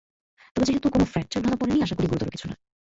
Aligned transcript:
তবে 0.55 0.65
যেহেতু 0.65 0.87
কোনো 0.89 1.05
ফ্র্যাকচার 1.05 1.39
ধরা 1.41 1.57
পড়েনি, 1.57 1.79
আশা 1.81 1.95
করি 1.95 2.07
গুরুতর 2.07 2.29
কিছু 2.29 2.45
না। 2.47 2.55